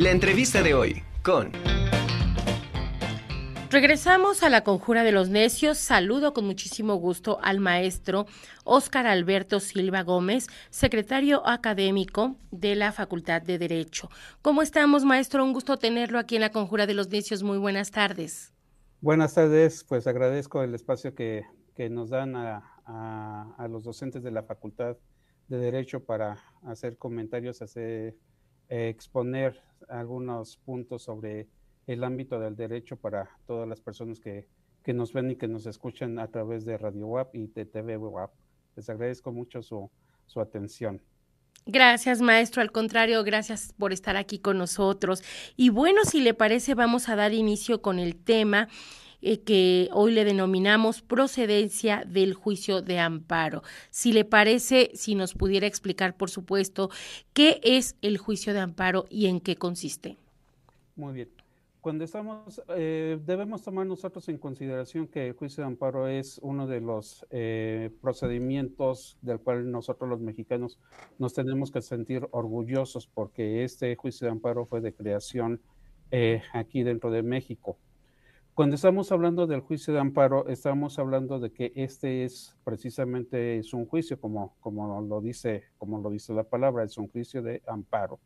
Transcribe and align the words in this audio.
La 0.00 0.12
entrevista 0.12 0.62
de 0.62 0.72
hoy 0.72 1.02
con... 1.22 1.52
Regresamos 3.70 4.42
a 4.42 4.48
la 4.48 4.64
conjura 4.64 5.04
de 5.04 5.12
los 5.12 5.28
necios. 5.28 5.76
Saludo 5.76 6.32
con 6.32 6.46
muchísimo 6.46 6.94
gusto 6.94 7.38
al 7.42 7.60
maestro 7.60 8.24
Óscar 8.64 9.06
Alberto 9.06 9.60
Silva 9.60 10.02
Gómez, 10.02 10.46
secretario 10.70 11.46
académico 11.46 12.36
de 12.50 12.76
la 12.76 12.92
Facultad 12.92 13.42
de 13.42 13.58
Derecho. 13.58 14.08
¿Cómo 14.40 14.62
estamos, 14.62 15.04
maestro? 15.04 15.44
Un 15.44 15.52
gusto 15.52 15.76
tenerlo 15.76 16.18
aquí 16.18 16.36
en 16.36 16.40
la 16.40 16.50
conjura 16.50 16.86
de 16.86 16.94
los 16.94 17.10
necios. 17.10 17.42
Muy 17.42 17.58
buenas 17.58 17.90
tardes. 17.90 18.54
Buenas 19.02 19.34
tardes, 19.34 19.84
pues 19.84 20.06
agradezco 20.06 20.62
el 20.62 20.74
espacio 20.74 21.14
que, 21.14 21.44
nos 21.90 22.08
dan 22.08 22.36
a, 22.36 22.74
a, 22.86 23.68
los 23.68 23.84
docentes 23.84 24.22
de 24.22 24.30
la 24.30 24.44
Facultad 24.44 24.96
de 25.48 25.58
Derecho 25.58 26.02
para 26.02 26.38
hacer 26.64 26.96
comentarios, 26.96 27.60
hacer 27.60 28.16
exponer 28.70 29.60
algunos 29.88 30.56
puntos 30.58 31.02
sobre 31.02 31.48
el 31.86 32.04
ámbito 32.04 32.38
del 32.38 32.56
derecho 32.56 32.96
para 32.96 33.28
todas 33.46 33.68
las 33.68 33.80
personas 33.80 34.20
que, 34.20 34.46
nos 34.94 35.12
ven 35.12 35.30
y 35.30 35.36
que 35.36 35.46
nos 35.46 35.66
escuchan 35.66 36.18
a 36.18 36.26
través 36.28 36.64
de 36.64 36.76
Radio 36.76 37.06
WAP 37.06 37.34
y 37.36 37.46
de 37.46 37.64
TV 37.64 37.96
WAP. 37.96 38.32
Les 38.74 38.88
agradezco 38.88 39.30
mucho 39.30 39.62
su, 39.62 39.88
su 40.26 40.40
atención. 40.40 41.00
Gracias, 41.66 42.20
maestro. 42.20 42.62
Al 42.62 42.72
contrario, 42.72 43.22
gracias 43.22 43.72
por 43.78 43.92
estar 43.92 44.16
aquí 44.16 44.38
con 44.38 44.58
nosotros. 44.58 45.22
Y 45.56 45.68
bueno, 45.68 46.04
si 46.04 46.20
le 46.20 46.34
parece, 46.34 46.74
vamos 46.74 47.08
a 47.08 47.14
dar 47.16 47.32
inicio 47.32 47.82
con 47.82 47.98
el 47.98 48.16
tema 48.16 48.68
eh, 49.22 49.40
que 49.40 49.88
hoy 49.92 50.12
le 50.12 50.24
denominamos 50.24 51.02
procedencia 51.02 52.04
del 52.06 52.34
juicio 52.34 52.82
de 52.82 52.98
amparo. 52.98 53.62
Si 53.90 54.12
le 54.12 54.24
parece, 54.24 54.90
si 54.94 55.14
nos 55.14 55.34
pudiera 55.34 55.66
explicar, 55.66 56.16
por 56.16 56.30
supuesto, 56.30 56.90
qué 57.32 57.60
es 57.62 57.96
el 58.02 58.18
juicio 58.18 58.52
de 58.52 58.60
amparo 58.60 59.06
y 59.10 59.26
en 59.26 59.40
qué 59.40 59.56
consiste. 59.56 60.16
Muy 60.96 61.14
bien. 61.14 61.28
Cuando 61.80 62.04
estamos, 62.04 62.62
eh, 62.76 63.18
debemos 63.24 63.62
tomar 63.62 63.86
nosotros 63.86 64.28
en 64.28 64.36
consideración 64.36 65.06
que 65.06 65.28
el 65.28 65.32
juicio 65.32 65.62
de 65.62 65.68
amparo 65.68 66.08
es 66.08 66.38
uno 66.42 66.66
de 66.66 66.82
los 66.82 67.26
eh, 67.30 67.90
procedimientos 68.02 69.16
del 69.22 69.40
cual 69.40 69.70
nosotros 69.70 70.10
los 70.10 70.20
mexicanos 70.20 70.78
nos 71.18 71.32
tenemos 71.32 71.70
que 71.70 71.80
sentir 71.80 72.28
orgullosos 72.32 73.06
porque 73.06 73.64
este 73.64 73.96
juicio 73.96 74.26
de 74.26 74.32
amparo 74.32 74.66
fue 74.66 74.82
de 74.82 74.92
creación 74.92 75.62
eh, 76.10 76.42
aquí 76.52 76.82
dentro 76.82 77.10
de 77.10 77.22
México. 77.22 77.78
Cuando 78.60 78.76
estamos 78.76 79.10
hablando 79.10 79.46
del 79.46 79.60
juicio 79.60 79.94
de 79.94 80.00
amparo, 80.00 80.46
estamos 80.46 80.98
hablando 80.98 81.38
de 81.38 81.50
que 81.50 81.72
este 81.76 82.24
es 82.24 82.54
precisamente 82.62 83.56
es 83.56 83.72
un 83.72 83.86
juicio, 83.86 84.20
como, 84.20 84.54
como, 84.60 85.00
lo 85.00 85.22
dice, 85.22 85.64
como 85.78 85.98
lo 85.98 86.10
dice 86.10 86.34
la 86.34 86.44
palabra, 86.44 86.84
es 86.84 86.98
un 86.98 87.08
juicio 87.08 87.40
de 87.40 87.62
amparo. 87.66 88.20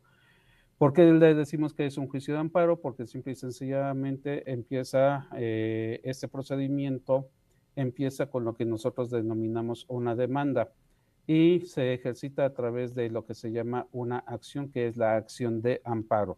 ¿Por 0.77 0.91
qué 0.91 1.05
le 1.05 1.35
decimos 1.35 1.73
que 1.73 1.85
es 1.85 1.97
un 1.97 2.09
juicio 2.09 2.33
de 2.33 2.41
amparo? 2.41 2.81
Porque 2.81 3.07
simple 3.07 3.31
y 3.31 3.35
sencillamente 3.35 4.51
empieza 4.51 5.29
eh, 5.37 6.01
este 6.03 6.27
procedimiento, 6.27 7.29
empieza 7.77 8.25
con 8.25 8.43
lo 8.43 8.57
que 8.57 8.65
nosotros 8.65 9.09
denominamos 9.11 9.85
una 9.87 10.15
demanda 10.15 10.69
y 11.25 11.61
se 11.61 11.93
ejercita 11.93 12.43
a 12.43 12.53
través 12.53 12.93
de 12.93 13.09
lo 13.09 13.25
que 13.25 13.35
se 13.35 13.53
llama 13.53 13.87
una 13.93 14.17
acción, 14.17 14.69
que 14.69 14.87
es 14.87 14.97
la 14.97 15.15
acción 15.15 15.61
de 15.61 15.79
amparo. 15.85 16.37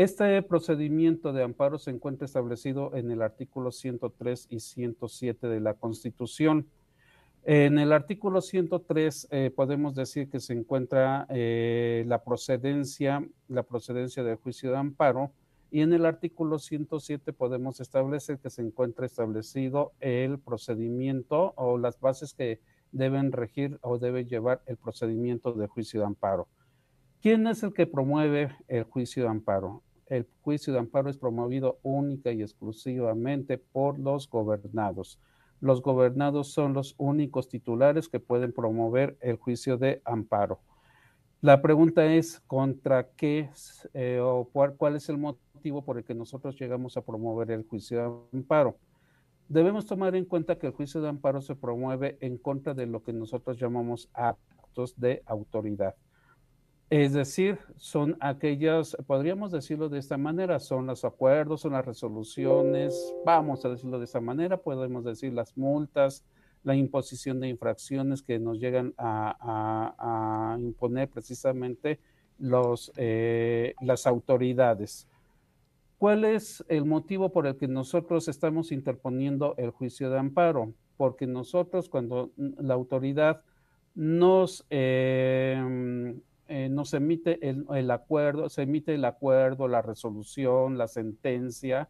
Este 0.00 0.40
procedimiento 0.40 1.30
de 1.34 1.42
amparo 1.42 1.78
se 1.78 1.90
encuentra 1.90 2.24
establecido 2.24 2.96
en 2.96 3.10
el 3.10 3.20
artículo 3.20 3.70
103 3.70 4.46
y 4.48 4.60
107 4.60 5.46
de 5.46 5.60
la 5.60 5.74
Constitución. 5.74 6.66
En 7.44 7.78
el 7.78 7.92
artículo 7.92 8.40
103 8.40 9.28
eh, 9.30 9.52
podemos 9.54 9.94
decir 9.94 10.30
que 10.30 10.40
se 10.40 10.54
encuentra 10.54 11.26
eh, 11.28 12.04
la 12.06 12.24
procedencia, 12.24 13.28
la 13.48 13.62
procedencia 13.62 14.24
del 14.24 14.36
juicio 14.36 14.70
de 14.70 14.78
amparo, 14.78 15.32
y 15.70 15.82
en 15.82 15.92
el 15.92 16.06
artículo 16.06 16.58
107 16.58 17.34
podemos 17.34 17.78
establecer 17.80 18.38
que 18.38 18.48
se 18.48 18.62
encuentra 18.62 19.04
establecido 19.04 19.92
el 20.00 20.38
procedimiento 20.38 21.52
o 21.56 21.76
las 21.76 22.00
bases 22.00 22.32
que 22.32 22.58
deben 22.90 23.32
regir 23.32 23.78
o 23.82 23.98
debe 23.98 24.24
llevar 24.24 24.62
el 24.64 24.78
procedimiento 24.78 25.52
de 25.52 25.66
juicio 25.66 26.00
de 26.00 26.06
amparo. 26.06 26.48
¿Quién 27.20 27.46
es 27.46 27.62
el 27.62 27.74
que 27.74 27.86
promueve 27.86 28.56
el 28.66 28.84
juicio 28.84 29.24
de 29.24 29.28
amparo? 29.28 29.82
El 30.10 30.28
juicio 30.42 30.74
de 30.74 30.80
amparo 30.80 31.08
es 31.08 31.16
promovido 31.16 31.78
única 31.82 32.30
y 32.30 32.42
exclusivamente 32.42 33.56
por 33.56 33.98
los 33.98 34.28
gobernados 34.28 35.18
los 35.60 35.82
gobernados 35.82 36.52
son 36.52 36.72
los 36.72 36.94
únicos 36.98 37.48
titulares 37.48 38.08
que 38.08 38.18
pueden 38.18 38.52
promover 38.52 39.16
el 39.20 39.36
juicio 39.36 39.76
de 39.76 40.00
amparo. 40.04 40.60
La 41.42 41.62
pregunta 41.62 42.06
es 42.06 42.40
contra 42.46 43.08
qué 43.10 43.50
eh, 43.94 44.20
o 44.22 44.48
cuál, 44.52 44.96
es 44.96 45.08
el 45.08 45.18
motivo 45.18 45.84
por 45.84 45.98
el 45.98 46.04
que 46.04 46.14
nosotros 46.14 46.58
llegamos 46.58 46.96
a 46.96 47.02
promover 47.02 47.50
el 47.50 47.66
juicio 47.66 48.28
de 48.32 48.38
amparo. 48.38 48.76
Debemos 49.48 49.84
tomar 49.84 50.14
en 50.16 50.24
cuenta 50.24 50.58
que 50.58 50.66
el 50.66 50.72
juicio 50.72 51.00
de 51.00 51.08
amparo 51.08 51.40
se 51.40 51.56
promueve 51.56 52.18
en 52.20 52.38
contra 52.38 52.72
de 52.72 52.86
lo 52.86 53.02
que 53.02 53.12
nosotros 53.12 53.58
llamamos 53.58 54.08
actos 54.12 54.94
de 54.98 55.22
autoridad. 55.26 55.94
Es 56.90 57.12
decir, 57.12 57.60
son 57.76 58.16
aquellas, 58.18 58.96
podríamos 59.06 59.52
decirlo 59.52 59.88
de 59.88 60.00
esta 60.00 60.16
manera, 60.16 60.58
son 60.58 60.88
los 60.88 61.04
acuerdos, 61.04 61.60
son 61.60 61.74
las 61.74 61.86
resoluciones, 61.86 63.14
vamos 63.24 63.64
a 63.64 63.68
decirlo 63.68 64.00
de 64.00 64.06
esta 64.06 64.20
manera, 64.20 64.56
podemos 64.56 65.04
decir 65.04 65.32
las 65.32 65.56
multas, 65.56 66.24
la 66.64 66.74
imposición 66.74 67.38
de 67.38 67.48
infracciones 67.48 68.22
que 68.22 68.40
nos 68.40 68.58
llegan 68.58 68.92
a, 68.98 70.56
imponer 70.58 71.08
precisamente 71.08 72.00
los, 72.40 72.90
eh, 72.96 73.76
las 73.82 74.08
autoridades. 74.08 75.06
¿Cuál 75.96 76.24
es 76.24 76.64
el 76.66 76.86
motivo 76.86 77.30
por 77.30 77.46
el 77.46 77.56
que 77.56 77.68
nosotros 77.68 78.26
estamos 78.26 78.72
interponiendo 78.72 79.54
el 79.58 79.70
juicio 79.70 80.10
de 80.10 80.18
amparo? 80.18 80.74
Porque 80.96 81.28
nosotros 81.28 81.88
cuando 81.88 82.32
la 82.36 82.74
autoridad 82.74 83.44
nos... 83.94 84.66
Eh, 84.70 86.16
eh, 86.50 86.68
nos 86.68 86.92
emite 86.94 87.38
el, 87.48 87.90
acuerdo, 87.92 88.48
se 88.48 88.62
emite 88.62 88.94
el 88.94 89.04
acuerdo, 89.04 89.68
la 89.68 89.82
resolución, 89.82 90.76
la 90.78 90.88
sentencia, 90.88 91.88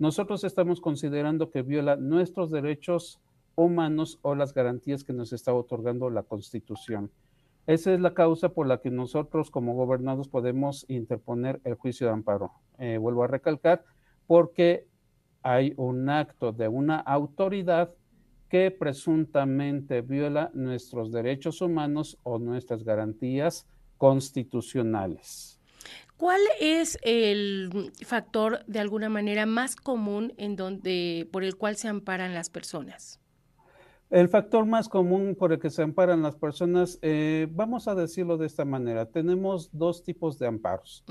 nosotros 0.00 0.42
estamos 0.42 0.80
considerando 0.80 1.50
que 1.50 1.62
viola 1.62 1.94
nuestros 1.94 2.50
derechos 2.50 3.20
humanos 3.54 4.18
o 4.22 4.34
las 4.34 4.54
garantías 4.54 5.04
que 5.04 5.12
nos 5.12 5.32
está 5.32 5.54
otorgando 5.54 6.10
la 6.10 6.24
Constitución. 6.24 7.12
Esa 7.68 7.94
es 7.94 8.00
la 8.00 8.12
causa 8.12 8.48
por 8.48 8.66
la 8.66 8.80
que 8.80 8.90
nosotros 8.90 9.52
como 9.52 9.74
gobernados 9.74 10.26
podemos 10.26 10.84
interponer 10.88 11.60
el 11.62 11.74
juicio 11.74 12.08
de 12.08 12.14
amparo. 12.14 12.50
Eh, 12.78 12.98
vuelvo 12.98 13.22
a 13.22 13.28
recalcar, 13.28 13.84
porque 14.26 14.88
hay 15.44 15.74
un 15.76 16.08
acto 16.10 16.50
de 16.50 16.66
una 16.66 16.98
autoridad 16.98 17.94
que 18.48 18.72
presuntamente 18.72 20.00
viola 20.00 20.50
nuestros 20.54 21.12
derechos 21.12 21.60
humanos 21.60 22.18
o 22.24 22.40
nuestras 22.40 22.82
garantías 22.82 23.68
constitucionales. 24.02 25.60
¿Cuál 26.16 26.40
es 26.60 26.98
el 27.02 27.92
factor 28.04 28.64
de 28.66 28.80
alguna 28.80 29.08
manera 29.08 29.46
más 29.46 29.76
común 29.76 30.32
en 30.38 30.56
donde 30.56 31.28
por 31.30 31.44
el 31.44 31.54
cual 31.54 31.76
se 31.76 31.86
amparan 31.86 32.34
las 32.34 32.50
personas? 32.50 33.20
El 34.10 34.28
factor 34.28 34.66
más 34.66 34.88
común 34.88 35.36
por 35.38 35.52
el 35.52 35.60
que 35.60 35.70
se 35.70 35.84
amparan 35.84 36.20
las 36.20 36.34
personas, 36.34 36.98
eh, 37.00 37.46
vamos 37.52 37.86
a 37.86 37.94
decirlo 37.94 38.38
de 38.38 38.46
esta 38.46 38.64
manera, 38.64 39.06
tenemos 39.06 39.70
dos 39.70 40.02
tipos 40.02 40.36
de 40.36 40.48
amparos, 40.48 41.04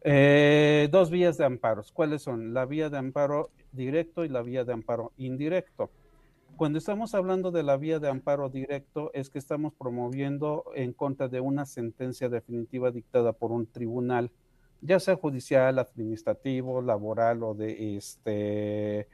eh, 0.00 0.88
dos 0.90 1.12
vías 1.12 1.38
de 1.38 1.44
amparos. 1.44 1.92
¿Cuáles 1.92 2.22
son? 2.22 2.52
La 2.52 2.66
vía 2.66 2.90
de 2.90 2.98
amparo 2.98 3.50
directo 3.70 4.24
y 4.24 4.28
la 4.28 4.42
vía 4.42 4.64
de 4.64 4.72
amparo 4.72 5.12
indirecto. 5.18 5.88
Cuando 6.58 6.78
estamos 6.78 7.14
hablando 7.14 7.52
de 7.52 7.62
la 7.62 7.76
vía 7.76 8.00
de 8.00 8.08
amparo 8.08 8.48
directo, 8.48 9.12
es 9.14 9.30
que 9.30 9.38
estamos 9.38 9.72
promoviendo 9.74 10.64
en 10.74 10.92
contra 10.92 11.28
de 11.28 11.38
una 11.38 11.64
sentencia 11.64 12.28
definitiva 12.28 12.90
dictada 12.90 13.32
por 13.32 13.52
un 13.52 13.68
tribunal, 13.68 14.32
ya 14.80 14.98
sea 14.98 15.14
judicial, 15.14 15.78
administrativo, 15.78 16.82
laboral 16.82 17.44
o 17.44 17.54
de 17.54 17.96
este 17.96 19.06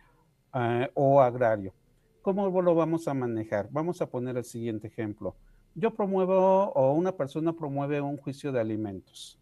eh, 0.54 0.90
o 0.94 1.20
agrario. 1.20 1.74
¿Cómo 2.22 2.62
lo 2.62 2.74
vamos 2.74 3.08
a 3.08 3.12
manejar? 3.12 3.68
Vamos 3.70 4.00
a 4.00 4.06
poner 4.06 4.38
el 4.38 4.44
siguiente 4.44 4.86
ejemplo. 4.86 5.36
Yo 5.74 5.94
promuevo 5.94 6.72
o 6.72 6.94
una 6.94 7.12
persona 7.12 7.52
promueve 7.52 8.00
un 8.00 8.16
juicio 8.16 8.52
de 8.52 8.60
alimentos. 8.60 9.38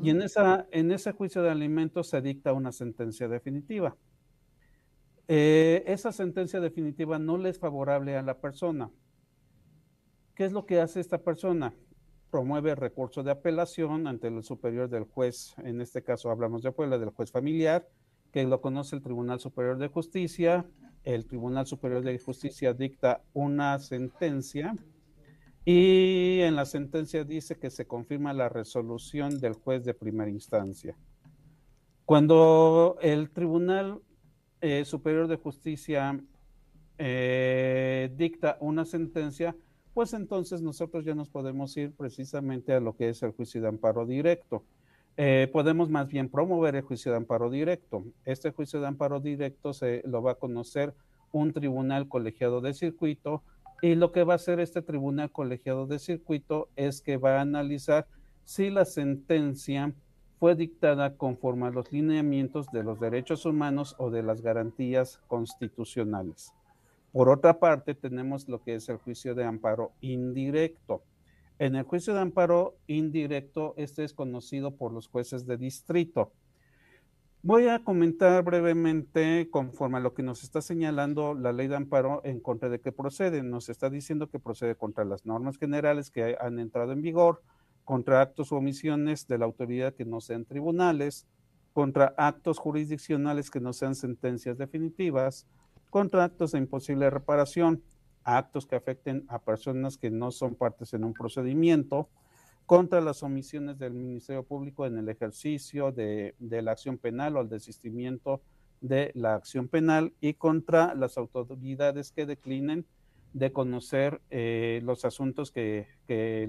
Y 0.00 0.10
en, 0.10 0.22
esa, 0.22 0.66
en 0.72 0.90
ese 0.90 1.12
juicio 1.12 1.40
de 1.40 1.50
alimentos 1.50 2.08
se 2.08 2.20
dicta 2.20 2.52
una 2.52 2.72
sentencia 2.72 3.28
definitiva. 3.28 3.94
Eh, 5.34 5.84
esa 5.86 6.12
sentencia 6.12 6.60
definitiva 6.60 7.18
no 7.18 7.38
le 7.38 7.48
es 7.48 7.58
favorable 7.58 8.18
a 8.18 8.22
la 8.22 8.38
persona. 8.38 8.90
¿Qué 10.34 10.44
es 10.44 10.52
lo 10.52 10.66
que 10.66 10.78
hace 10.78 11.00
esta 11.00 11.22
persona? 11.22 11.72
Promueve 12.30 12.74
recurso 12.74 13.22
de 13.22 13.30
apelación 13.30 14.06
ante 14.06 14.28
el 14.28 14.42
superior 14.42 14.90
del 14.90 15.04
juez, 15.04 15.54
en 15.64 15.80
este 15.80 16.02
caso 16.02 16.30
hablamos 16.30 16.62
de 16.62 16.70
Puebla, 16.70 16.98
del 16.98 17.08
juez 17.08 17.32
familiar, 17.32 17.88
que 18.30 18.44
lo 18.44 18.60
conoce 18.60 18.94
el 18.94 19.00
Tribunal 19.00 19.40
Superior 19.40 19.78
de 19.78 19.88
Justicia. 19.88 20.66
El 21.02 21.24
Tribunal 21.24 21.66
Superior 21.66 22.02
de 22.02 22.18
Justicia 22.18 22.74
dicta 22.74 23.22
una 23.32 23.78
sentencia 23.78 24.76
y 25.64 26.40
en 26.42 26.56
la 26.56 26.66
sentencia 26.66 27.24
dice 27.24 27.56
que 27.56 27.70
se 27.70 27.86
confirma 27.86 28.34
la 28.34 28.50
resolución 28.50 29.40
del 29.40 29.54
juez 29.54 29.82
de 29.86 29.94
primera 29.94 30.30
instancia. 30.30 30.94
Cuando 32.04 32.98
el 33.00 33.30
Tribunal 33.30 34.02
eh, 34.62 34.84
Superior 34.84 35.28
de 35.28 35.36
Justicia 35.36 36.18
eh, 36.96 38.12
dicta 38.16 38.56
una 38.60 38.84
sentencia, 38.84 39.56
pues 39.92 40.14
entonces 40.14 40.62
nosotros 40.62 41.04
ya 41.04 41.14
nos 41.14 41.28
podemos 41.28 41.76
ir 41.76 41.92
precisamente 41.92 42.72
a 42.72 42.80
lo 42.80 42.96
que 42.96 43.08
es 43.08 43.22
el 43.22 43.32
juicio 43.32 43.60
de 43.60 43.68
amparo 43.68 44.06
directo. 44.06 44.64
Eh, 45.16 45.50
podemos 45.52 45.90
más 45.90 46.08
bien 46.08 46.30
promover 46.30 46.76
el 46.76 46.82
juicio 46.82 47.10
de 47.10 47.18
amparo 47.18 47.50
directo. 47.50 48.04
Este 48.24 48.52
juicio 48.52 48.80
de 48.80 48.86
amparo 48.86 49.20
directo 49.20 49.74
se 49.74 50.02
lo 50.06 50.22
va 50.22 50.32
a 50.32 50.36
conocer 50.36 50.94
un 51.32 51.52
tribunal 51.52 52.08
colegiado 52.08 52.60
de 52.60 52.72
circuito 52.72 53.42
y 53.82 53.96
lo 53.96 54.12
que 54.12 54.22
va 54.22 54.34
a 54.34 54.36
hacer 54.36 54.60
este 54.60 54.80
tribunal 54.80 55.32
colegiado 55.32 55.86
de 55.86 55.98
circuito 55.98 56.68
es 56.76 57.02
que 57.02 57.16
va 57.16 57.38
a 57.38 57.40
analizar 57.40 58.06
si 58.44 58.70
la 58.70 58.84
sentencia 58.84 59.92
fue 60.42 60.56
dictada 60.56 61.16
conforme 61.16 61.68
a 61.68 61.70
los 61.70 61.92
lineamientos 61.92 62.66
de 62.72 62.82
los 62.82 62.98
derechos 62.98 63.46
humanos 63.46 63.94
o 63.98 64.10
de 64.10 64.24
las 64.24 64.42
garantías 64.42 65.20
constitucionales. 65.28 66.52
Por 67.12 67.28
otra 67.28 67.60
parte, 67.60 67.94
tenemos 67.94 68.48
lo 68.48 68.60
que 68.60 68.74
es 68.74 68.88
el 68.88 68.96
juicio 68.96 69.36
de 69.36 69.44
amparo 69.44 69.92
indirecto. 70.00 71.04
En 71.60 71.76
el 71.76 71.84
juicio 71.84 72.12
de 72.12 72.22
amparo 72.22 72.74
indirecto, 72.88 73.74
este 73.76 74.02
es 74.02 74.14
conocido 74.14 74.74
por 74.74 74.92
los 74.92 75.06
jueces 75.06 75.46
de 75.46 75.58
distrito. 75.58 76.32
Voy 77.44 77.68
a 77.68 77.84
comentar 77.84 78.42
brevemente, 78.42 79.48
conforme 79.48 79.98
a 79.98 80.00
lo 80.00 80.12
que 80.12 80.24
nos 80.24 80.42
está 80.42 80.60
señalando 80.60 81.34
la 81.34 81.52
ley 81.52 81.68
de 81.68 81.76
amparo, 81.76 82.20
en 82.24 82.40
contra 82.40 82.68
de 82.68 82.80
qué 82.80 82.90
procede. 82.90 83.44
Nos 83.44 83.68
está 83.68 83.90
diciendo 83.90 84.28
que 84.28 84.40
procede 84.40 84.74
contra 84.74 85.04
las 85.04 85.24
normas 85.24 85.56
generales 85.56 86.10
que 86.10 86.36
han 86.40 86.58
entrado 86.58 86.90
en 86.90 87.00
vigor, 87.00 87.42
contra 87.92 88.22
actos 88.22 88.50
o 88.52 88.56
omisiones 88.56 89.26
de 89.26 89.36
la 89.36 89.44
autoridad 89.44 89.92
que 89.92 90.06
no 90.06 90.22
sean 90.22 90.46
tribunales, 90.46 91.26
contra 91.74 92.14
actos 92.16 92.56
jurisdiccionales 92.56 93.50
que 93.50 93.60
no 93.60 93.74
sean 93.74 93.94
sentencias 93.94 94.56
definitivas, 94.56 95.46
contra 95.90 96.24
actos 96.24 96.52
de 96.52 96.58
imposible 96.58 97.10
reparación, 97.10 97.82
actos 98.24 98.64
que 98.64 98.76
afecten 98.76 99.26
a 99.28 99.40
personas 99.40 99.98
que 99.98 100.10
no 100.10 100.30
son 100.30 100.54
partes 100.54 100.94
en 100.94 101.04
un 101.04 101.12
procedimiento, 101.12 102.08
contra 102.64 103.02
las 103.02 103.22
omisiones 103.22 103.78
del 103.78 103.92
Ministerio 103.92 104.42
Público 104.42 104.86
en 104.86 104.96
el 104.96 105.10
ejercicio 105.10 105.92
de, 105.92 106.34
la 106.38 106.72
acción 106.72 106.96
penal 106.96 107.36
o 107.36 107.42
el 107.42 107.50
desistimiento 107.50 108.40
de 108.80 109.10
la 109.14 109.34
acción 109.34 109.68
penal 109.68 110.14
y 110.18 110.32
contra 110.32 110.94
las 110.94 111.18
autoridades 111.18 112.10
que 112.10 112.24
declinen 112.24 112.86
de 113.32 113.52
conocer 113.52 114.20
eh, 114.30 114.80
los 114.84 115.04
asuntos 115.04 115.50
que, 115.50 115.86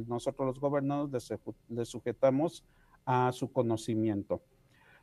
nosotros 0.08 0.48
los 0.48 0.60
gobernados 0.60 1.12
les, 1.70 1.90
sujetamos 1.90 2.66
a 3.06 3.32
su 3.32 3.52
conocimiento. 3.52 4.42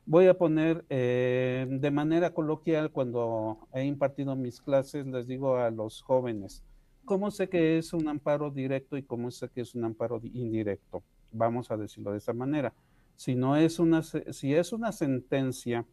Voy 0.05 0.27
a 0.27 0.37
poner 0.37 0.85
eh, 0.89 1.67
de 1.69 1.91
manera 1.91 2.33
coloquial, 2.33 2.91
cuando 2.91 3.67
he 3.73 3.85
impartido 3.85 4.35
mis 4.35 4.61
clases, 4.61 5.05
les 5.05 5.27
digo 5.27 5.57
a 5.57 5.71
los 5.71 6.01
jóvenes, 6.01 6.63
¿cómo 7.05 7.31
sé 7.31 7.49
que 7.49 7.77
es 7.77 7.93
un 7.93 8.07
amparo 8.07 8.51
directo 8.51 8.97
y 8.97 9.03
cómo 9.03 9.31
sé 9.31 9.49
que 9.49 9.61
es 9.61 9.75
un 9.75 9.83
amparo 9.85 10.19
indirecto? 10.23 11.03
Vamos 11.31 11.71
a 11.71 11.77
decirlo 11.77 12.11
de 12.11 12.17
esa 12.17 12.33
manera. 12.33 12.73
Si, 13.15 13.35
no 13.35 13.55
es 13.55 13.79
una, 13.79 14.01
si 14.03 14.53
es 14.53 14.73
una 14.73 14.91
sentencia 14.91 15.85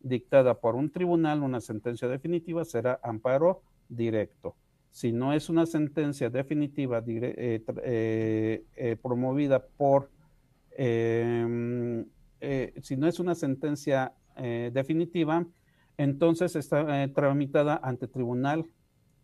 dictada 0.00 0.60
por 0.60 0.74
un 0.74 0.90
tribunal, 0.90 1.42
una 1.42 1.60
sentencia 1.60 2.08
definitiva, 2.08 2.64
será 2.64 3.00
amparo 3.02 3.62
directo. 3.88 4.54
Si 4.94 5.10
no 5.10 5.32
es 5.32 5.48
una 5.48 5.66
sentencia 5.66 6.30
definitiva 6.30 7.02
eh, 7.04 7.64
eh, 7.82 8.64
eh, 8.76 8.96
promovida 9.02 9.66
por 9.66 10.08
em, 10.70 12.06
si 12.80 12.96
no 12.96 13.08
es 13.08 13.18
una 13.18 13.34
sentencia 13.34 14.12
definitiva, 14.36 15.44
entonces 15.96 16.54
está 16.54 17.08
tramitada 17.12 17.80
ante 17.82 18.06
tribunal. 18.06 18.66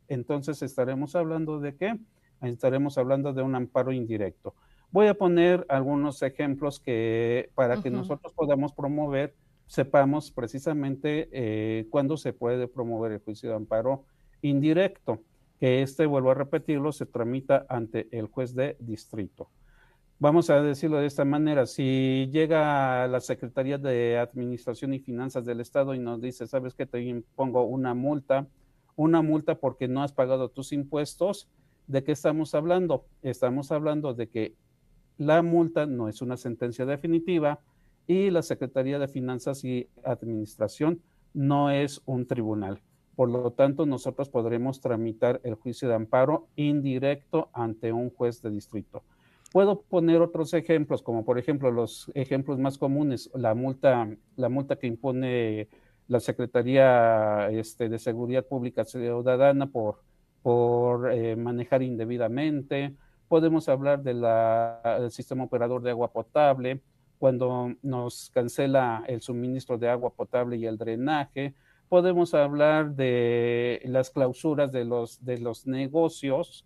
Entonces 0.08 0.60
estaremos 0.62 1.14
hablando 1.14 1.60
de 1.60 1.76
qué? 1.76 2.00
Estaremos 2.42 2.98
hablando 2.98 3.32
de 3.32 3.42
un 3.42 3.54
amparo 3.54 3.92
indirecto. 3.92 4.56
Voy 4.90 5.06
a 5.06 5.14
poner 5.14 5.66
algunos 5.68 6.22
ejemplos 6.22 6.80
que 6.80 7.50
para 7.54 7.80
que 7.80 7.90
nosotros 7.90 8.32
podamos 8.32 8.72
promover, 8.72 9.36
sepamos 9.66 10.32
precisamente 10.32 11.86
cuándo 11.90 12.16
se 12.16 12.32
puede 12.32 12.66
promover 12.66 13.12
el 13.12 13.20
juicio 13.20 13.50
de 13.50 13.56
amparo 13.56 14.04
indirecto, 14.42 15.20
que 15.60 15.82
este, 15.82 16.06
vuelvo 16.06 16.32
a 16.32 16.34
repetirlo, 16.34 16.90
se 16.90 17.06
tramita 17.06 17.66
ante 17.68 18.08
el 18.10 18.26
juez 18.26 18.54
de 18.54 18.76
distrito 18.80 19.50
vamos 20.20 20.50
a 20.50 20.60
decirlo 20.62 20.98
de 20.98 21.06
esta 21.06 21.24
manera, 21.24 21.66
si 21.66 22.28
llega 22.30 23.08
la 23.08 23.20
Secretaría 23.20 23.78
de 23.78 24.18
Administración 24.18 24.92
y 24.92 25.00
Finanzas 25.00 25.46
del 25.46 25.60
Estado 25.60 25.94
y 25.94 25.98
nos 25.98 26.20
dice, 26.20 26.46
sabes 26.46 26.74
que 26.74 26.86
te 26.86 27.02
impongo 27.02 27.64
una 27.64 27.94
multa, 27.94 28.46
una 28.96 29.22
multa 29.22 29.56
porque 29.56 29.88
no 29.88 30.02
has 30.02 30.12
pagado 30.12 30.50
tus 30.50 30.72
impuestos, 30.72 31.48
¿de 31.86 32.04
qué 32.04 32.12
estamos 32.12 32.54
hablando? 32.54 33.06
Estamos 33.22 33.72
hablando 33.72 34.12
de 34.12 34.28
que 34.28 34.54
la 35.16 35.42
multa 35.42 35.86
no 35.86 36.06
es 36.08 36.20
una 36.20 36.36
sentencia 36.36 36.84
definitiva 36.84 37.60
y 38.06 38.30
la 38.30 38.42
Secretaría 38.42 38.98
de 38.98 39.08
Finanzas 39.08 39.64
y 39.64 39.88
Administración 40.04 41.00
no 41.32 41.70
es 41.70 42.02
un 42.04 42.26
tribunal. 42.26 42.82
Por 43.20 43.28
lo 43.28 43.50
tanto, 43.50 43.84
nosotros 43.84 44.30
podremos 44.30 44.80
tramitar 44.80 45.42
el 45.44 45.54
juicio 45.54 45.86
de 45.86 45.94
amparo 45.94 46.48
indirecto 46.56 47.50
ante 47.52 47.92
un 47.92 48.08
juez 48.08 48.40
de 48.40 48.48
distrito. 48.48 49.02
Puedo 49.52 49.82
poner 49.82 50.22
otros 50.22 50.54
ejemplos, 50.54 51.02
como 51.02 51.22
por 51.22 51.38
ejemplo 51.38 51.70
los 51.70 52.10
ejemplos 52.14 52.58
más 52.58 52.78
comunes, 52.78 53.28
la 53.34 53.54
multa, 53.54 54.08
la 54.36 54.48
multa 54.48 54.76
que 54.76 54.86
impone 54.86 55.68
la 56.08 56.18
Secretaría 56.18 57.50
este, 57.50 57.90
de 57.90 57.98
Seguridad 57.98 58.46
Pública 58.46 58.86
Ciudadana 58.86 59.66
por, 59.66 60.00
por 60.42 61.12
eh, 61.12 61.36
manejar 61.36 61.82
indebidamente. 61.82 62.96
Podemos 63.28 63.68
hablar 63.68 64.02
del 64.02 65.10
sistema 65.10 65.44
operador 65.44 65.82
de 65.82 65.90
agua 65.90 66.10
potable, 66.10 66.80
cuando 67.18 67.74
nos 67.82 68.30
cancela 68.30 69.04
el 69.06 69.20
suministro 69.20 69.76
de 69.76 69.90
agua 69.90 70.08
potable 70.08 70.56
y 70.56 70.64
el 70.64 70.78
drenaje. 70.78 71.54
Podemos 71.90 72.32
hablar 72.32 72.94
de 72.94 73.82
las 73.84 74.08
clausuras 74.08 74.72
de 74.72 74.86
los, 74.86 75.22
de 75.22 75.38
los 75.38 75.66
negocios 75.66 76.64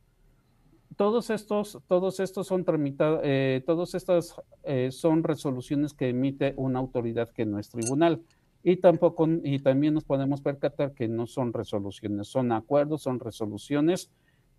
todos 0.96 1.30
estos, 1.30 1.78
todos 1.88 2.20
estos 2.20 2.46
son 2.46 2.64
tramitados, 2.64 3.20
eh, 3.24 3.62
todas 3.66 3.94
estas 3.94 4.36
eh, 4.62 4.90
son 4.90 5.22
resoluciones 5.24 5.92
que 5.92 6.08
emite 6.10 6.54
una 6.56 6.78
autoridad 6.78 7.30
que 7.30 7.46
no 7.46 7.58
es 7.58 7.68
tribunal. 7.68 8.22
Y 8.62 8.76
tampoco, 8.76 9.28
y 9.42 9.58
también 9.58 9.94
nos 9.94 10.04
podemos 10.04 10.40
percatar 10.40 10.94
que 10.94 11.06
no 11.06 11.26
son 11.26 11.52
resoluciones, 11.52 12.28
son 12.28 12.52
acuerdos, 12.52 13.02
son 13.02 13.20
resoluciones 13.20 14.10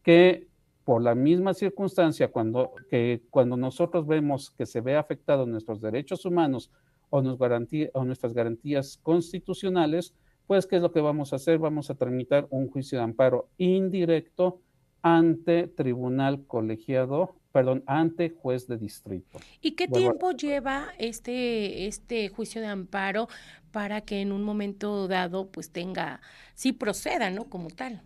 que 0.03 0.47
por 0.83 1.01
la 1.01 1.15
misma 1.15 1.55
circunstancia, 1.55 2.31
cuando, 2.31 2.73
que 2.89 3.23
cuando 3.31 3.57
nosotros 3.57 4.05
vemos 4.05 4.51
que 4.51 4.67
se 4.67 4.81
ve 4.81 4.95
afectados 4.95 5.47
nuestros 5.47 5.81
derechos 5.81 6.25
humanos 6.25 6.69
o, 7.09 7.23
nos 7.23 7.39
garantía, 7.39 7.89
o 7.93 8.05
nuestras 8.05 8.33
garantías 8.33 8.99
constitucionales, 9.01 10.13
pues, 10.47 10.67
¿qué 10.67 10.77
es 10.77 10.81
lo 10.81 10.91
que 10.91 11.01
vamos 11.01 11.33
a 11.33 11.37
hacer? 11.37 11.59
Vamos 11.59 11.89
a 11.89 11.95
tramitar 11.95 12.47
un 12.49 12.69
juicio 12.69 12.97
de 12.97 13.03
amparo 13.03 13.49
indirecto 13.57 14.61
ante 15.01 15.67
tribunal 15.67 16.45
colegiado, 16.47 17.35
perdón, 17.51 17.83
ante 17.85 18.31
juez 18.31 18.67
de 18.67 18.77
distrito. 18.77 19.39
¿Y 19.61 19.71
qué 19.71 19.87
tiempo 19.87 20.31
lleva 20.31 20.87
este, 20.97 21.87
este 21.87 22.29
juicio 22.29 22.59
de 22.61 22.67
amparo 22.67 23.27
para 23.71 24.01
que 24.01 24.21
en 24.21 24.31
un 24.31 24.43
momento 24.43 25.07
dado 25.07 25.51
pues 25.51 25.71
tenga, 25.71 26.21
sí 26.53 26.71
proceda, 26.71 27.29
¿no? 27.29 27.45
Como 27.45 27.69
tal. 27.69 28.01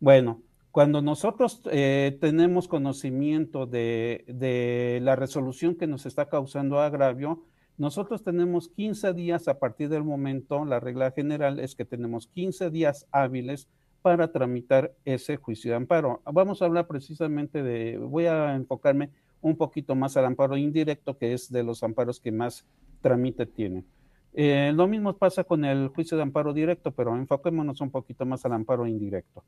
Bueno, 0.00 0.42
cuando 0.70 1.02
nosotros 1.02 1.62
eh, 1.70 2.18
tenemos 2.20 2.68
conocimiento 2.68 3.66
de, 3.66 4.24
de, 4.28 5.00
la 5.02 5.16
resolución 5.16 5.74
que 5.74 5.86
nos 5.86 6.06
está 6.06 6.28
causando 6.28 6.80
agravio, 6.80 7.44
nosotros 7.78 8.22
tenemos 8.22 8.68
15 8.68 9.12
días 9.12 9.48
a 9.48 9.58
partir 9.58 9.88
del 9.88 10.04
momento, 10.04 10.64
la 10.64 10.80
regla 10.80 11.10
general 11.10 11.60
es 11.60 11.74
que 11.74 11.84
tenemos 11.84 12.26
15 12.28 12.70
días 12.70 13.06
hábiles 13.12 13.68
para 14.02 14.30
tramitar 14.30 14.94
ese 15.04 15.36
juicio 15.36 15.72
de 15.72 15.76
amparo. 15.76 16.22
Vamos 16.32 16.62
a 16.62 16.66
hablar 16.66 16.86
precisamente 16.86 17.62
de, 17.62 17.98
voy 17.98 18.26
a 18.26 18.54
enfocarme 18.54 19.10
un 19.40 19.56
poquito 19.56 19.94
más 19.94 20.16
al 20.16 20.26
amparo 20.26 20.56
indirecto, 20.56 21.18
que 21.18 21.32
es 21.32 21.50
de 21.50 21.62
los 21.62 21.82
amparos 21.82 22.20
que 22.20 22.32
más 22.32 22.64
trámite 23.00 23.46
tienen. 23.46 23.84
Eh, 24.32 24.72
lo 24.74 24.86
mismo 24.86 25.16
pasa 25.16 25.44
con 25.44 25.64
el 25.64 25.88
juicio 25.88 26.16
de 26.16 26.22
amparo 26.22 26.52
directo, 26.52 26.92
pero 26.92 27.16
enfoquémonos 27.16 27.80
un 27.80 27.90
poquito 27.90 28.26
más 28.26 28.44
al 28.44 28.52
amparo 28.52 28.86
indirecto. 28.86 29.44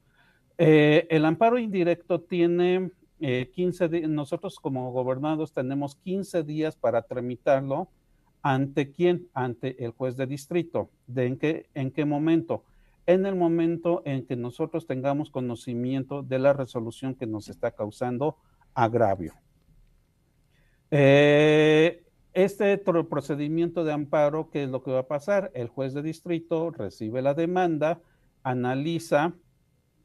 Eh, 0.57 1.07
el 1.11 1.25
amparo 1.25 1.59
indirecto 1.59 2.21
tiene 2.21 2.91
15 3.21 3.85
eh, 3.85 3.89
días, 3.89 4.09
nosotros 4.09 4.59
como 4.59 4.91
gobernados 4.93 5.53
tenemos 5.53 5.97
15 5.97 6.43
días 6.43 6.75
para 6.75 7.03
tramitarlo. 7.03 7.89
¿Ante 8.43 8.91
quién? 8.91 9.29
Ante 9.35 9.85
el 9.85 9.91
juez 9.93 10.17
de 10.17 10.27
distrito. 10.27 10.91
¿De 11.07 11.27
en 11.27 11.39
qué, 11.39 11.67
en 11.75 11.91
qué 11.91 12.05
momento? 12.05 12.65
en 13.09 13.25
el 13.25 13.37
momento 13.37 14.03
en 14.05 14.27
que 14.27 14.37
nosotros 14.37 14.87
tengamos 14.87 15.31
conocimiento 15.31 16.23
de 16.23 16.39
la 16.39 16.53
resolución 16.53 17.15
que 17.15 17.27
nos 17.27 17.49
está 17.49 17.71
causando 17.71 18.37
agravio. 18.75 19.33
Eh, 20.91 22.05
este 22.35 22.77
procedimiento 22.77 23.83
de 23.83 23.95
amparo, 23.95 24.51
¿qué 24.51 24.65
es 24.65 24.69
lo 24.69 24.83
que 24.83 24.91
va 24.91 25.01
a 25.01 25.07
pasar? 25.09 25.51
El 25.55 25.69
juez 25.69 25.95
de 25.95 26.03
distrito 26.03 26.71
recibe 26.71 27.23
la 27.23 27.33
demanda, 27.33 27.99
analiza 28.43 29.33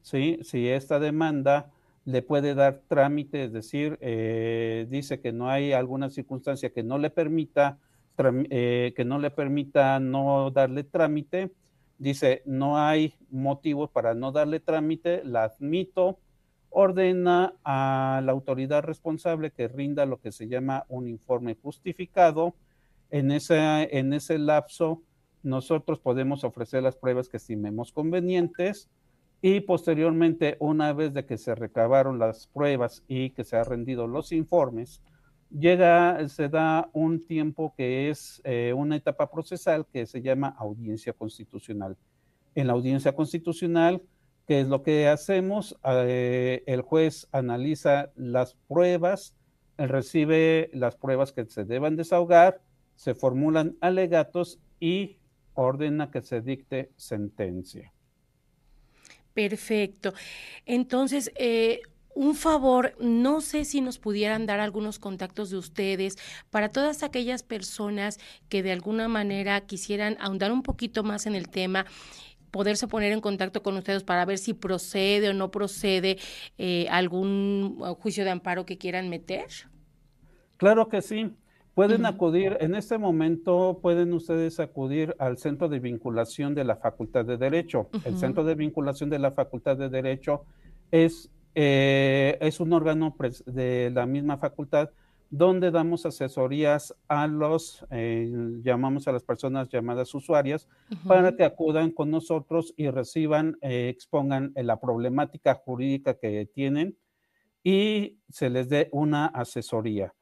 ¿sí? 0.02 0.40
si 0.42 0.70
esta 0.70 0.98
demanda 0.98 1.74
le 2.06 2.22
puede 2.22 2.56
dar 2.56 2.84
trámite, 2.88 3.44
es 3.44 3.52
decir, 3.52 3.98
eh, 4.00 4.88
dice 4.90 5.20
que 5.20 5.34
no 5.34 5.50
hay 5.50 5.74
alguna 5.74 6.10
circunstancia 6.10 6.72
que 6.72 6.84
no 6.84 6.98
le 6.98 7.10
permita 7.10 7.80
eh, 8.18 8.94
que 8.96 9.06
no 9.06 9.20
le 9.20 9.32
permita 9.32 10.00
no 10.00 10.52
darle 10.52 10.84
trámite, 10.84 11.52
dice 11.98 12.42
no 12.46 12.78
hay 12.78 13.16
motivo 13.30 13.88
para 13.88 14.14
no 14.14 14.32
darle 14.32 14.60
trámite, 14.60 15.24
la 15.24 15.46
admito, 15.46 16.20
ordena 16.70 17.54
a 17.64 18.22
la 18.24 18.32
autoridad 18.32 18.84
responsable 18.84 19.52
que 19.52 19.68
rinda 19.68 20.06
lo 20.06 20.20
que 20.20 20.32
se 20.32 20.48
llama 20.48 20.86
un 20.90 21.08
informe 21.08 21.56
justificado. 21.62 22.56
En 23.12 23.32
ese, 23.32 23.58
en 23.98 24.12
ese 24.14 24.40
lapso, 24.40 25.04
nosotros 25.44 26.00
podemos 26.00 26.44
ofrecer 26.44 26.82
las 26.82 26.96
pruebas 26.96 27.30
que 27.30 27.38
estimemos 27.38 27.92
convenientes 27.92 28.90
y 29.46 29.60
posteriormente, 29.60 30.56
una 30.60 30.94
vez 30.94 31.14
de 31.14 31.26
que 31.26 31.38
se 31.38 31.54
recabaron 31.54 32.18
las 32.18 32.48
pruebas 32.48 33.04
y 33.10 33.32
que 33.32 33.44
se 33.44 33.58
han 33.58 33.66
rendido 33.66 34.08
los 34.08 34.32
informes, 34.32 35.02
llega, 35.58 36.28
se 36.28 36.50
da 36.50 36.90
un 36.94 37.26
tiempo 37.26 37.74
que 37.76 38.10
es 38.10 38.42
eh, 38.44 38.74
una 38.76 38.96
etapa 38.96 39.30
procesal 39.30 39.86
que 39.92 40.06
se 40.06 40.22
llama 40.22 40.56
audiencia 40.58 41.14
constitucional. 41.14 41.98
En 42.56 42.68
la 42.68 42.74
audiencia 42.74 43.16
constitucional, 43.16 44.02
¿qué 44.48 44.62
es 44.62 44.68
lo 44.68 44.84
que 44.84 45.08
hacemos? 45.08 45.78
Eh, 45.86 46.64
el 46.66 46.82
juez 46.82 47.28
analiza 47.32 48.12
las 48.16 48.56
pruebas, 48.68 49.36
recibe 49.78 50.70
las 50.74 50.96
pruebas 50.96 51.32
que 51.32 51.46
se 51.46 51.66
deban 51.66 51.96
desahogar, 51.96 52.62
se 52.96 53.16
formulan 53.16 53.76
alegatos 53.82 54.60
y 54.80 55.18
ordena 55.56 56.12
que 56.12 56.22
se 56.22 56.42
dicte 56.42 56.92
sentencia. 56.96 57.92
Perfecto. 59.34 60.14
Entonces, 60.66 61.32
eh, 61.36 61.82
un 62.16 62.36
favor, 62.36 62.96
no 63.00 63.42
sé 63.42 63.66
si 63.66 63.82
nos 63.82 64.00
pudieran 64.00 64.46
dar 64.46 64.60
algunos 64.60 65.00
contactos 65.00 65.50
de 65.50 65.58
ustedes 65.58 66.18
para 66.50 66.70
todas 66.70 67.04
aquellas 67.04 67.44
personas 67.44 68.20
que 68.50 68.64
de 68.64 68.72
alguna 68.72 69.08
manera 69.08 69.62
quisieran 69.62 70.18
ahondar 70.20 70.52
un 70.52 70.64
poquito 70.64 71.04
más 71.04 71.26
en 71.26 71.36
el 71.36 71.50
tema 71.50 71.86
poderse 72.52 72.88
poner 72.88 73.12
en 73.12 73.20
contacto 73.20 73.64
con 73.64 73.76
ustedes 73.78 74.04
para 74.04 74.26
ver 74.26 74.38
si 74.38 74.54
procede 74.54 75.30
o 75.30 75.34
no 75.34 75.50
procede 75.50 76.20
eh, 76.60 76.88
algún 76.92 77.80
juicio 78.00 78.24
de 78.24 78.30
amparo 78.30 78.64
que 78.64 78.78
quieran 78.78 79.10
meter? 79.10 79.48
Claro 80.58 80.88
que 80.88 81.02
sí. 81.02 81.34
Pueden 81.74 82.06
acudir, 82.06 82.56
en 82.60 82.76
este 82.76 83.00
momento 83.00 83.80
pueden 83.82 84.14
ustedes 84.14 84.60
acudir 84.60 85.16
al 85.18 85.40
Centro 85.40 85.68
de 85.68 85.80
Vinculación 85.80 86.54
de 86.54 86.64
la 86.64 86.76
Facultad 86.76 87.26
de 87.26 87.38
Derecho. 87.38 87.90
El 88.06 88.18
Centro 88.20 88.44
de 88.44 88.54
Vinculación 88.54 89.10
de 89.10 89.18
la 89.18 89.32
Facultad 89.32 89.76
de 89.76 89.90
Derecho 89.90 90.46
es, 90.92 91.32
eh, 91.56 92.38
es 92.42 92.60
un 92.60 92.74
órgano 92.74 93.16
de 93.46 93.92
la 93.94 94.06
misma 94.06 94.38
facultad 94.38 94.90
donde 95.30 95.72
damos 95.72 96.06
asesorías 96.06 96.96
a 97.08 97.26
los, 97.26 97.84
eh, 97.90 98.32
llamamos 98.62 99.08
a 99.08 99.12
las 99.12 99.24
personas 99.24 99.68
llamadas 99.68 100.14
usuarias, 100.14 100.70
para 101.08 101.36
que 101.36 101.44
acudan 101.44 101.90
con 101.90 102.12
nosotros 102.12 102.72
y 102.78 102.88
reciban, 102.92 103.58
eh, 103.62 103.90
expongan 103.90 104.54
la 104.56 104.80
problemática 104.80 105.56
jurídica 105.56 106.14
que 106.14 106.48
tienen 106.54 106.96
y 107.64 108.20
se 108.30 108.52
les 108.52 108.70
dé 108.70 108.90
una 108.92 109.26
asesoría. 109.26 110.14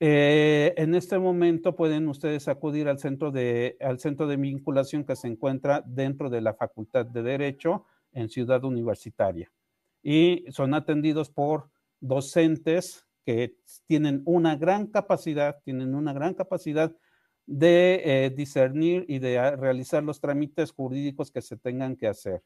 Eh, 0.00 0.74
en 0.76 0.96
este 0.96 1.20
momento 1.20 1.76
pueden 1.76 2.08
ustedes 2.08 2.48
acudir 2.48 2.88
al 2.88 2.98
centro, 2.98 3.30
de, 3.30 3.76
al 3.80 4.00
centro 4.00 4.26
de 4.26 4.36
vinculación 4.36 5.04
que 5.04 5.14
se 5.14 5.28
encuentra 5.28 5.84
dentro 5.86 6.30
de 6.30 6.40
la 6.40 6.54
Facultad 6.54 7.06
de 7.06 7.22
Derecho 7.22 7.84
en 8.12 8.28
Ciudad 8.28 8.64
Universitaria. 8.64 9.52
Y 10.02 10.44
son 10.50 10.74
atendidos 10.74 11.30
por 11.30 11.70
docentes 12.00 13.06
que 13.24 13.56
tienen 13.86 14.22
una 14.24 14.56
gran 14.56 14.86
capacidad, 14.86 15.60
tienen 15.64 15.94
una 15.94 16.12
gran 16.12 16.34
capacidad 16.34 16.94
de 17.46 18.02
eh, 18.04 18.30
discernir 18.30 19.04
y 19.08 19.18
de 19.18 19.56
realizar 19.56 20.02
los 20.02 20.20
trámites 20.20 20.70
jurídicos 20.72 21.30
que 21.30 21.42
se 21.42 21.56
tengan 21.56 21.96
que 21.96 22.06
hacer. 22.06 22.42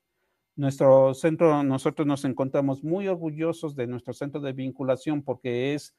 Nuestro 0.55 1.15
centro, 1.15 1.63
nosotros 1.63 2.07
nos 2.07 2.25
encontramos 2.25 2.85
muy 2.85 3.09
orgullosos 3.09 3.75
de 3.75 3.87
nuestro 3.87 4.13
centro 4.13 4.41
de 4.41 4.53
vinculación 4.53 5.23
porque 5.23 5.75
es 5.75 5.97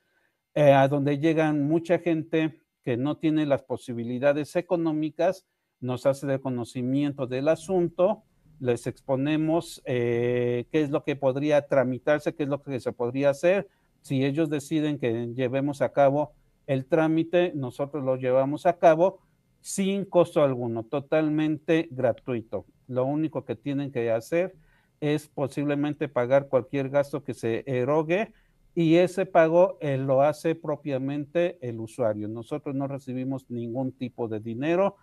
eh, 0.54 0.72
a 0.72 0.88
donde 0.88 1.18
llegan 1.18 1.68
mucha 1.68 1.98
gente 2.00 2.62
que 2.84 2.96
no 2.96 3.18
tiene 3.18 3.46
las 3.46 3.64
posibilidades 3.64 4.56
económicas, 4.56 5.46
nos 5.80 6.06
hace 6.06 6.28
de 6.28 6.40
conocimiento 6.40 7.26
del 7.26 7.48
asunto, 7.48 8.24
les 8.60 8.88
exponemos 8.88 9.82
eh, 9.86 10.66
qué 10.72 10.82
es 10.82 10.90
lo 10.90 11.04
que 11.04 11.16
podría 11.16 11.68
tramitarse, 11.68 12.34
qué 12.34 12.44
es 12.44 12.50
lo 12.50 12.62
que 12.62 12.80
se 12.80 12.92
podría 12.92 13.30
hacer. 13.30 13.68
Si 14.02 14.24
ellos 14.24 14.50
deciden 14.50 15.00
que 15.00 15.34
llevemos 15.36 15.82
a 15.82 15.92
cabo 15.92 16.34
el 16.68 16.86
trámite, 16.86 17.52
nosotros 17.56 18.04
lo 18.04 18.16
llevamos 18.16 18.66
a 18.66 18.78
cabo 18.78 19.20
sin 19.62 20.06
costo 20.06 20.44
alguno, 20.44 20.84
totalmente 20.84 21.88
gratuito. 21.92 22.66
Lo 22.88 23.06
único 23.06 23.46
que 23.46 23.56
tienen 23.56 23.92
que 23.92 24.12
hacer 24.12 24.56
es 25.00 25.28
posiblemente 25.28 26.10
pagar 26.10 26.48
cualquier 26.48 26.90
gasto 26.90 27.24
que 27.24 27.34
se 27.34 27.64
erogue 27.66 28.34
y 28.76 28.96
ese 28.96 29.26
pago 29.26 29.78
eh, 29.82 29.98
lo 29.98 30.22
hace 30.22 30.56
propiamente 30.56 31.58
el 31.62 31.80
usuario. 31.80 32.28
Nosotros 32.28 32.76
no 32.76 32.88
recibimos 32.88 33.50
ningún 33.50 33.92
tipo 33.92 34.28
de 34.28 34.40
dinero, 34.40 34.98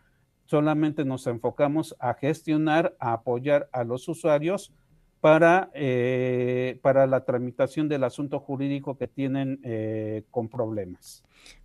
solamente 0.51 1.05
nos 1.05 1.29
enfocamos 1.29 1.95
a 2.01 2.13
gestionar, 2.15 2.97
a 2.99 3.13
apoyar 3.13 3.69
a 3.71 3.85
los 3.85 4.09
usuarios 4.09 4.73
para, 5.21 5.71
eh, 5.75 6.81
para 6.83 7.07
la 7.07 7.25
tramitación 7.25 7.89
del 7.89 8.03
asunto 8.03 8.41
jurídico 8.41 8.99
que 8.99 9.07
tienen 9.07 9.61
eh, 9.63 10.25
con 10.33 10.49
problemas. 10.49 11.23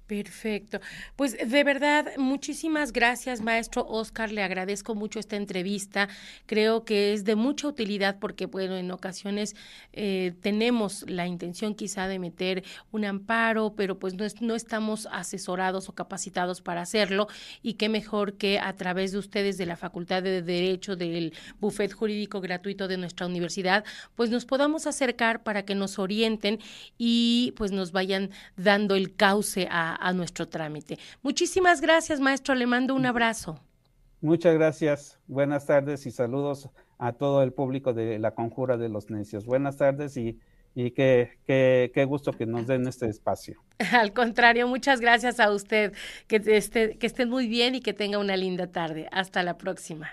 Perfecto. 0.07 0.81
Pues 1.15 1.35
de 1.35 1.63
verdad, 1.63 2.12
muchísimas 2.17 2.93
gracias, 2.93 3.41
maestro 3.41 3.88
Oscar. 3.88 4.31
Le 4.31 4.43
agradezco 4.43 4.93
mucho 4.93 5.19
esta 5.19 5.35
entrevista. 5.35 6.09
Creo 6.45 6.85
que 6.85 7.13
es 7.13 7.25
de 7.25 7.35
mucha 7.35 7.67
utilidad 7.67 8.19
porque, 8.19 8.45
bueno, 8.45 8.75
en 8.75 8.91
ocasiones 8.91 9.55
eh, 9.93 10.35
tenemos 10.41 11.09
la 11.09 11.25
intención 11.25 11.74
quizá 11.74 12.07
de 12.07 12.19
meter 12.19 12.63
un 12.91 13.03
amparo, 13.03 13.74
pero 13.75 13.97
pues 13.97 14.13
no, 14.13 14.25
no 14.41 14.53
estamos 14.53 15.07
asesorados 15.12 15.89
o 15.89 15.93
capacitados 15.93 16.62
para 16.62 16.81
hacerlo. 16.81 17.27
Y 17.63 17.74
qué 17.74 17.89
mejor 17.89 18.35
que 18.35 18.59
a 18.59 18.74
través 18.74 19.12
de 19.12 19.17
ustedes 19.17 19.57
de 19.57 19.65
la 19.65 19.75
Facultad 19.75 20.21
de 20.21 20.43
Derecho, 20.43 20.95
del 20.95 21.33
bufet 21.59 21.91
jurídico 21.91 22.41
gratuito 22.41 22.88
de 22.88 22.97
nuestra 22.97 23.25
universidad, 23.25 23.83
pues 24.13 24.29
nos 24.29 24.45
podamos 24.45 24.85
acercar 24.85 25.41
para 25.41 25.65
que 25.65 25.74
nos 25.74 25.97
orienten 25.97 26.59
y 27.00 27.55
pues 27.57 27.71
nos 27.71 27.91
vayan 27.91 28.29
dando 28.55 28.93
el 28.93 29.15
cauce 29.15 29.67
a 29.99 30.09
a, 30.09 30.13
nuestro 30.13 30.47
trámite. 30.47 30.97
Muchísimas 31.21 31.81
gracias, 31.81 32.19
maestro. 32.19 32.55
Le 32.55 32.67
mando 32.67 32.95
un 32.95 33.05
abrazo. 33.05 33.59
Muchas 34.21 34.55
gracias. 34.55 35.19
Buenas 35.27 35.65
tardes 35.65 36.05
y 36.05 36.11
saludos 36.11 36.69
a 36.97 37.13
todo 37.13 37.43
el 37.43 37.53
público 37.53 37.93
de 37.93 38.19
la 38.19 38.31
Conjura 38.31 38.77
de 38.77 38.89
los 38.89 39.09
Necios. 39.09 39.45
Buenas 39.45 39.77
tardes 39.77 40.17
y, 40.17 40.39
y 40.73 40.91
qué, 40.91 41.37
qué, 41.45 41.91
qué, 41.93 42.05
gusto 42.05 42.31
que 42.31 42.45
nos 42.45 42.67
den 42.67 42.87
este 42.87 43.07
espacio. 43.07 43.61
Al 43.91 44.13
contrario, 44.13 44.67
muchas 44.67 45.01
gracias 45.01 45.39
a 45.39 45.51
usted. 45.51 45.93
Que, 46.27 46.41
esté, 46.45 46.97
que 46.97 47.07
estén 47.07 47.29
muy 47.29 47.47
bien 47.47 47.75
y 47.75 47.81
que 47.81 47.93
tenga 47.93 48.17
una 48.17 48.37
linda 48.37 48.67
tarde. 48.67 49.07
Hasta 49.11 49.43
la 49.43 49.57
próxima. 49.57 50.09